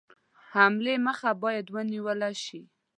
حملې 0.51 0.95
مخه 1.07 1.31
باید 1.43 1.65
ونیوله 1.75 2.29
شي. 2.43 2.61